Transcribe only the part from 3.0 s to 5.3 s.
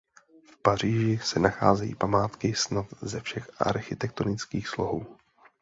ze všech architektonických slohů.